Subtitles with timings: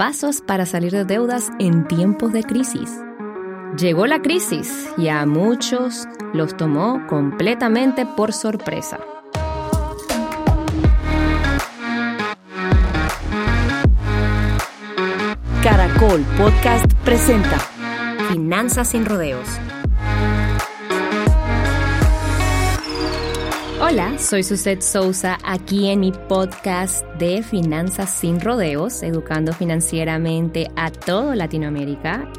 [0.00, 2.90] pasos para salir de deudas en tiempos de crisis.
[3.76, 8.98] Llegó la crisis y a muchos los tomó completamente por sorpresa.
[15.62, 17.58] Caracol Podcast presenta
[18.30, 19.46] Finanzas sin rodeos.
[23.90, 30.92] Hola, soy Suset Sousa aquí en mi podcast de Finanzas sin rodeos, educando financieramente a
[30.92, 32.30] todo Latinoamérica.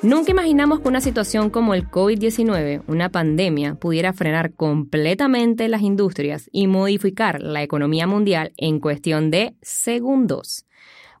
[0.00, 6.48] Nunca imaginamos que una situación como el COVID-19, una pandemia, pudiera frenar completamente las industrias
[6.52, 10.66] y modificar la economía mundial en cuestión de segundos.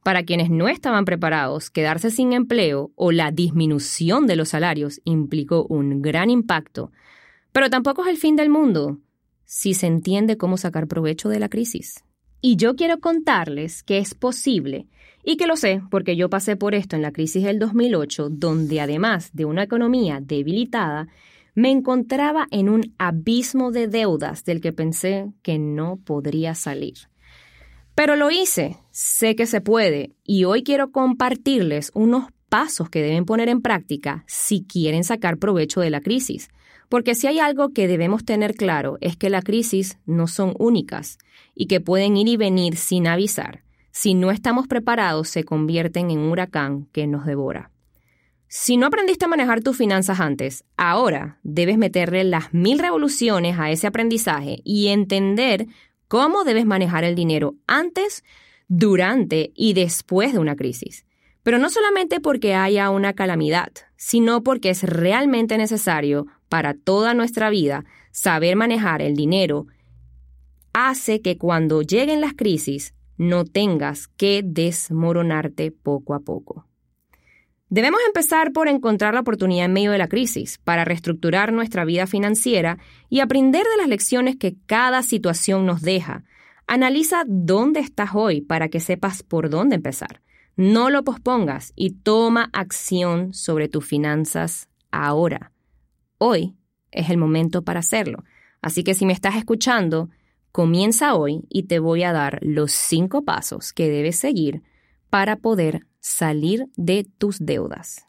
[0.04, 5.66] Para quienes no estaban preparados, quedarse sin empleo o la disminución de los salarios implicó
[5.68, 6.92] un gran impacto,
[7.52, 8.98] pero tampoco es el fin del mundo
[9.44, 12.04] si se entiende cómo sacar provecho de la crisis.
[12.40, 14.88] Y yo quiero contarles que es posible,
[15.24, 18.80] y que lo sé porque yo pasé por esto en la crisis del 2008, donde
[18.80, 21.08] además de una economía debilitada,
[21.54, 26.94] me encontraba en un abismo de deudas del que pensé que no podría salir.
[27.94, 33.26] Pero lo hice, sé que se puede, y hoy quiero compartirles unos pasos que deben
[33.26, 36.48] poner en práctica si quieren sacar provecho de la crisis.
[36.92, 41.16] Porque si hay algo que debemos tener claro es que las crisis no son únicas
[41.54, 43.62] y que pueden ir y venir sin avisar.
[43.92, 47.70] Si no estamos preparados, se convierten en un huracán que nos devora.
[48.46, 53.70] Si no aprendiste a manejar tus finanzas antes, ahora debes meterle las mil revoluciones a
[53.70, 55.68] ese aprendizaje y entender
[56.08, 58.22] cómo debes manejar el dinero antes,
[58.68, 61.06] durante y después de una crisis.
[61.42, 67.48] Pero no solamente porque haya una calamidad, sino porque es realmente necesario para toda nuestra
[67.48, 69.68] vida saber manejar el dinero,
[70.74, 76.66] hace que cuando lleguen las crisis no tengas que desmoronarte poco a poco.
[77.70, 82.06] Debemos empezar por encontrar la oportunidad en medio de la crisis para reestructurar nuestra vida
[82.06, 82.76] financiera
[83.08, 86.24] y aprender de las lecciones que cada situación nos deja.
[86.66, 90.20] Analiza dónde estás hoy para que sepas por dónde empezar.
[90.56, 95.51] No lo pospongas y toma acción sobre tus finanzas ahora.
[96.24, 96.54] Hoy
[96.92, 98.22] es el momento para hacerlo.
[98.60, 100.08] Así que si me estás escuchando,
[100.52, 104.62] comienza hoy y te voy a dar los cinco pasos que debes seguir
[105.10, 108.06] para poder salir de tus deudas.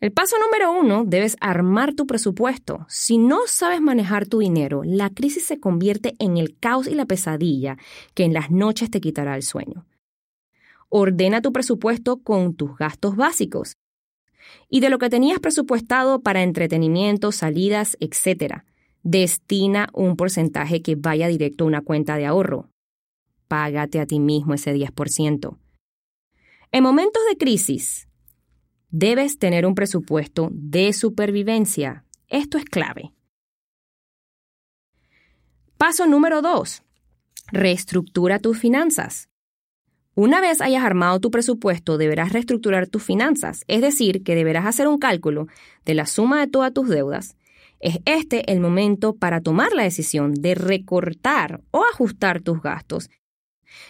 [0.00, 2.86] El paso número uno, debes armar tu presupuesto.
[2.88, 7.04] Si no sabes manejar tu dinero, la crisis se convierte en el caos y la
[7.04, 7.76] pesadilla
[8.14, 9.84] que en las noches te quitará el sueño.
[10.88, 13.76] Ordena tu presupuesto con tus gastos básicos
[14.68, 18.62] y de lo que tenías presupuestado para entretenimiento, salidas, etc.
[19.02, 22.70] Destina un porcentaje que vaya directo a una cuenta de ahorro
[23.48, 25.56] págate a ti mismo ese 10%.
[26.72, 28.08] En momentos de crisis,
[28.90, 32.04] debes tener un presupuesto de supervivencia.
[32.28, 33.12] Esto es clave.
[35.78, 36.82] Paso número 2.
[37.52, 39.28] Reestructura tus finanzas.
[40.14, 44.86] Una vez hayas armado tu presupuesto, deberás reestructurar tus finanzas, es decir, que deberás hacer
[44.86, 45.48] un cálculo
[45.84, 47.36] de la suma de todas tus deudas.
[47.80, 53.10] Es este el momento para tomar la decisión de recortar o ajustar tus gastos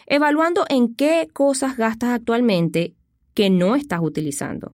[0.07, 2.95] evaluando en qué cosas gastas actualmente
[3.35, 4.73] que no estás utilizando.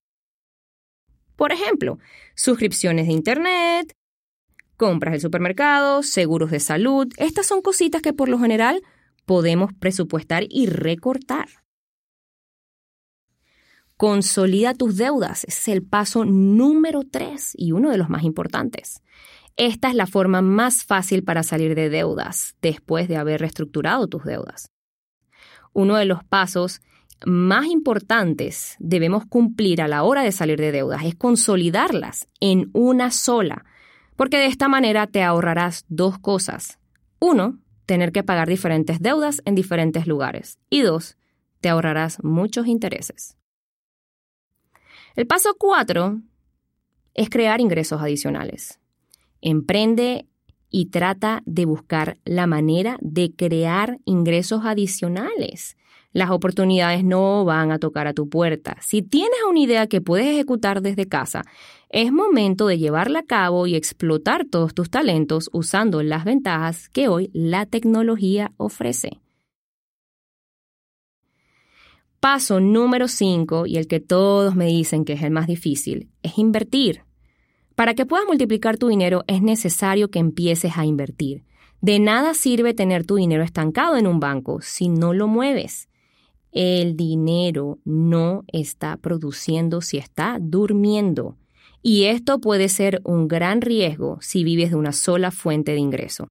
[1.36, 1.98] Por ejemplo,
[2.34, 3.92] suscripciones de Internet,
[4.76, 7.08] compras del supermercado, seguros de salud.
[7.16, 8.82] Estas son cositas que por lo general
[9.30, 11.46] podemos presupuestar y recortar.
[13.96, 15.44] Consolida tus deudas.
[15.44, 19.04] Es el paso número tres y uno de los más importantes.
[19.54, 24.24] Esta es la forma más fácil para salir de deudas después de haber reestructurado tus
[24.24, 24.72] deudas
[25.72, 26.80] uno de los pasos
[27.26, 33.10] más importantes debemos cumplir a la hora de salir de deudas es consolidarlas en una
[33.10, 33.64] sola,
[34.16, 36.78] porque de esta manera te ahorrarás dos cosas.
[37.18, 37.58] Uno,
[37.90, 40.60] tener que pagar diferentes deudas en diferentes lugares.
[40.70, 41.16] Y dos,
[41.60, 43.36] te ahorrarás muchos intereses.
[45.16, 46.20] El paso cuatro
[47.14, 48.78] es crear ingresos adicionales.
[49.40, 50.28] Emprende
[50.70, 55.76] y trata de buscar la manera de crear ingresos adicionales.
[56.12, 58.76] Las oportunidades no van a tocar a tu puerta.
[58.80, 61.42] Si tienes una idea que puedes ejecutar desde casa,
[61.88, 67.08] es momento de llevarla a cabo y explotar todos tus talentos usando las ventajas que
[67.08, 69.20] hoy la tecnología ofrece.
[72.20, 76.36] Paso número 5, y el que todos me dicen que es el más difícil, es
[76.36, 77.04] invertir.
[77.74, 81.44] Para que puedas multiplicar tu dinero es necesario que empieces a invertir.
[81.80, 85.88] De nada sirve tener tu dinero estancado en un banco si no lo mueves.
[86.52, 91.36] El dinero no está produciendo si está durmiendo.
[91.82, 96.28] Y esto puede ser un gran riesgo si vives de una sola fuente de ingreso.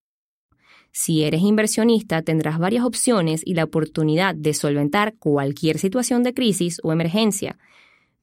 [0.91, 6.79] Si eres inversionista, tendrás varias opciones y la oportunidad de solventar cualquier situación de crisis
[6.83, 7.57] o emergencia.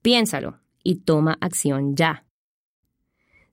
[0.02, 2.25] Piénsalo y toma acción ya.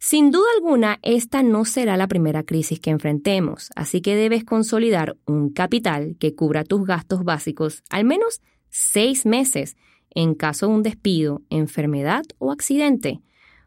[0.06, 5.16] Sin duda alguna, esta no será la primera crisis que enfrentemos, así que debes consolidar
[5.26, 9.78] un capital que cubra tus gastos básicos al menos seis meses
[10.10, 13.22] en caso de un despido, enfermedad o accidente.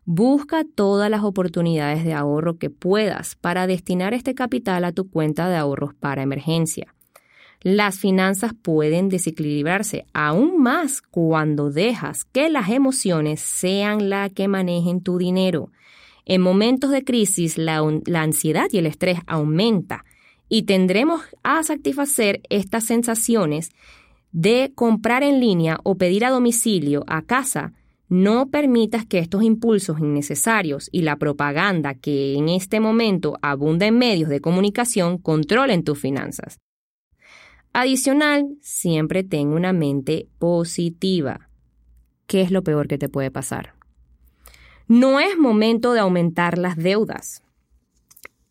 [0.04, 5.48] Busca todas las oportunidades de ahorro que puedas para destinar este capital a tu cuenta
[5.48, 6.94] de ahorros para emergencia.
[7.62, 15.00] Las finanzas pueden desequilibrarse aún más cuando dejas que las emociones sean las que manejen
[15.00, 15.70] tu dinero.
[16.28, 17.78] En momentos de crisis, la,
[18.14, 20.04] ansiedad y el estrés aumenta
[20.48, 23.70] y tendremos a satisfacer estas sensaciones
[24.32, 27.72] de comprar en línea o pedir a domicilio a casa.
[28.08, 33.96] No permitas que estos impulsos innecesarios y la propaganda que en este momento abunda en
[33.96, 36.58] medios de comunicación controlen tus finanzas.
[37.72, 41.50] Adicional, siempre ten una mente positiva.
[42.26, 43.75] ¿Qué es lo peor que te puede pasar?
[44.88, 47.42] No es momento de aumentar las deudas.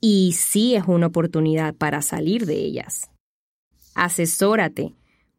[0.02, 3.10] Y sí es una oportunidad para salir de ellas.
[3.94, 4.94] Asesórate,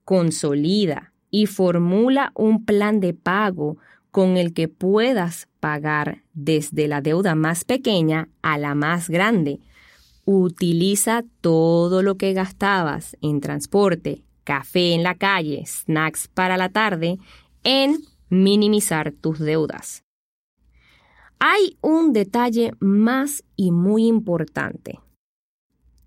[0.05, 3.77] consolida y formula un plan de pago
[4.11, 9.61] con el que puedas pagar desde la deuda más pequeña a la más grande.
[10.25, 17.19] Utiliza todo lo que gastabas en transporte, café en la calle, snacks para la tarde,
[17.65, 17.99] en
[18.31, 20.06] minimizar tus deudas.
[21.39, 25.01] Hay un detalle más y muy importante.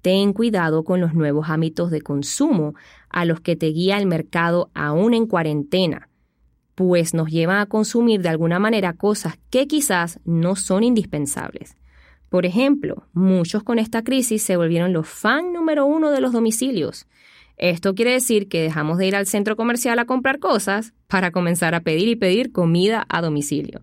[0.01, 2.73] Ten cuidado con los nuevos hábitos de consumo
[3.09, 6.09] a los que te guía el mercado aún en cuarentena,
[6.73, 11.75] pues nos llevan a consumir de alguna manera cosas que quizás no son indispensables.
[12.29, 17.05] Por ejemplo, muchos con esta crisis se volvieron los fan número uno de los domicilios.
[17.57, 21.75] Esto quiere decir que dejamos de ir al centro comercial a comprar cosas para comenzar
[21.75, 23.81] a pedir y pedir comida a domicilio.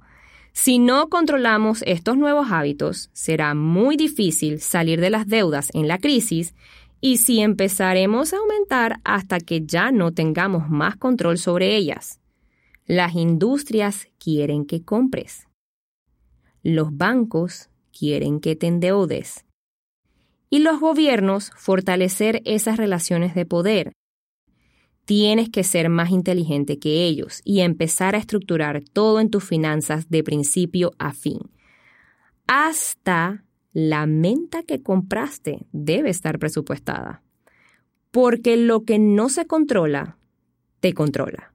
[0.59, 5.99] Si no controlamos estos nuevos hábitos, será muy difícil salir de las deudas en la
[5.99, 6.55] crisis
[6.99, 12.21] y si empezaremos a aumentar hasta que ya no tengamos más control sobre ellas.
[12.87, 15.47] Las industrias quieren que compres.
[16.63, 19.45] Los bancos quieren que te endeudes.
[20.49, 23.93] Y los gobiernos fortalecer esas relaciones de poder
[25.07, 30.11] tienes que ser más inteligente que ellos y empezar a estructurar todo en tus finanzas
[30.11, 31.39] de principio a fin.
[32.47, 37.23] Hasta la menta que compraste debe estar presupuestada.
[38.11, 40.19] Porque lo que no se controla,
[40.81, 41.53] te controla.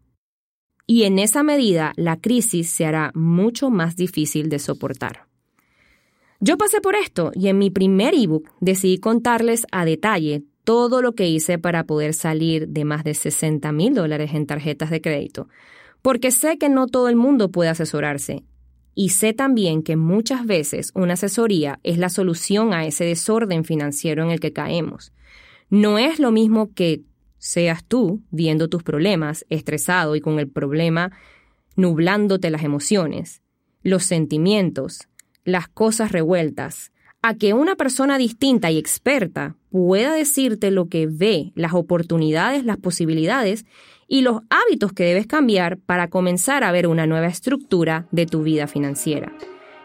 [0.88, 5.28] Y en esa medida la crisis se hará mucho más difícil de soportar.
[6.40, 11.14] Yo pasé por esto y en mi primer ebook decidí contarles a detalle todo lo
[11.14, 15.48] que hice para poder salir de más de 60 mil dólares en tarjetas de crédito,
[16.02, 18.44] porque sé que no todo el mundo puede asesorarse.
[18.94, 24.24] Y sé también que muchas veces una asesoría es la solución a ese desorden financiero
[24.24, 25.14] en el que caemos.
[25.70, 27.04] No es lo mismo que
[27.38, 31.12] seas tú viendo tus problemas, estresado y con el problema
[31.76, 33.42] nublándote las emociones,
[33.82, 35.08] los sentimientos,
[35.44, 41.52] las cosas revueltas, a que una persona distinta y experta pueda decirte lo que ve,
[41.56, 43.66] las oportunidades, las posibilidades
[44.08, 48.44] y los hábitos que debes cambiar para comenzar a ver una nueva estructura de tu
[48.44, 49.32] vida financiera.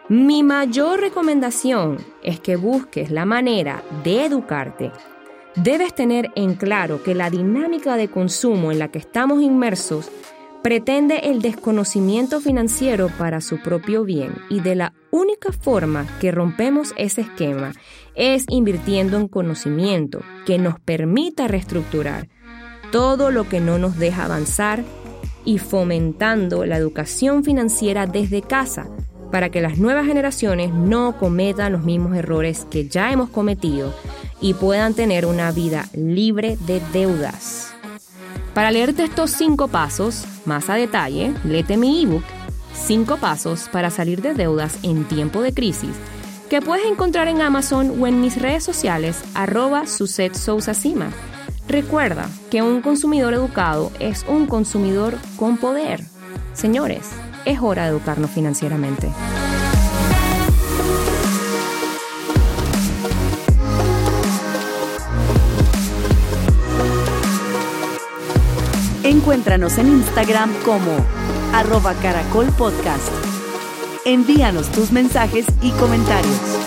[0.09, 4.93] Mi mayor recomendación es que busques la manera de educarte.
[5.57, 10.11] Debes tener en claro que la dinámica de consumo en la que estamos inmersos
[10.67, 16.93] pretende el desconocimiento financiero para su propio bien y de la única forma que rompemos
[16.97, 17.73] ese esquema
[18.17, 22.27] es invirtiendo en conocimiento que nos permita reestructurar
[22.91, 24.83] todo lo que no nos deja avanzar
[25.45, 28.89] y fomentando la educación financiera desde casa
[29.31, 33.95] para que las nuevas generaciones no cometan los mismos errores que ya hemos cometido
[34.41, 37.73] y puedan tener una vida libre de deudas.
[38.53, 42.25] Para leerte estos cinco pasos más a detalle, léete mi ebook
[42.75, 45.97] 5 pasos para salir de deudas en tiempo de crisis
[46.49, 51.11] que puedes encontrar en Amazon o en mis redes sociales arroba Suset Sousa Cima.
[51.69, 56.05] Recuerda que un consumidor educado es un consumidor con poder.
[56.55, 57.11] Señores,
[57.45, 59.09] es hora de educarnos financieramente.
[69.07, 70.91] Encuéntranos en Instagram como
[71.55, 73.13] arroba caracolpodcast.
[74.05, 76.66] Envíanos tus mensajes y comentarios.